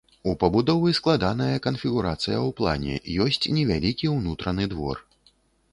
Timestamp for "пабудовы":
0.43-0.93